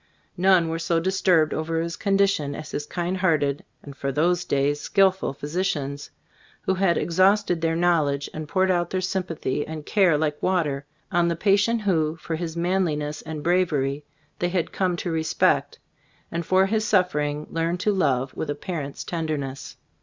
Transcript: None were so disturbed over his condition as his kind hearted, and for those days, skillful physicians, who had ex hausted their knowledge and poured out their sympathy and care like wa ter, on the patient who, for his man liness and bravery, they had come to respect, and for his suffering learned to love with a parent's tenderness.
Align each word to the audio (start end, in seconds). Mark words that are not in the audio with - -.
None 0.35 0.67
were 0.67 0.79
so 0.79 0.99
disturbed 0.99 1.53
over 1.53 1.79
his 1.79 1.95
condition 1.95 2.55
as 2.55 2.71
his 2.71 2.87
kind 2.87 3.17
hearted, 3.17 3.63
and 3.83 3.95
for 3.95 4.11
those 4.11 4.43
days, 4.45 4.81
skillful 4.81 5.31
physicians, 5.31 6.09
who 6.63 6.73
had 6.73 6.97
ex 6.97 7.17
hausted 7.17 7.61
their 7.61 7.75
knowledge 7.75 8.27
and 8.33 8.47
poured 8.47 8.71
out 8.71 8.89
their 8.89 8.99
sympathy 8.99 9.63
and 9.63 9.85
care 9.85 10.17
like 10.17 10.41
wa 10.41 10.63
ter, 10.63 10.85
on 11.11 11.27
the 11.27 11.35
patient 11.35 11.81
who, 11.83 12.15
for 12.15 12.35
his 12.35 12.57
man 12.57 12.83
liness 12.83 13.21
and 13.27 13.43
bravery, 13.43 14.03
they 14.39 14.49
had 14.49 14.71
come 14.71 14.95
to 14.95 15.11
respect, 15.11 15.77
and 16.31 16.47
for 16.47 16.65
his 16.65 16.83
suffering 16.83 17.45
learned 17.51 17.79
to 17.81 17.93
love 17.93 18.33
with 18.35 18.49
a 18.49 18.55
parent's 18.55 19.03
tenderness. 19.03 19.77